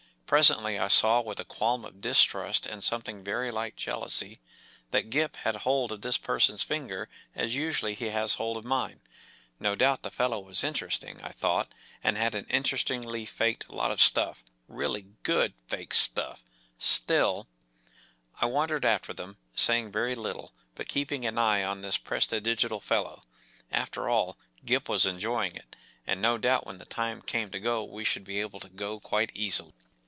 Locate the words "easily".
29.35-29.73